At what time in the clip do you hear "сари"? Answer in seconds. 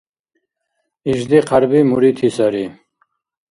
2.35-2.65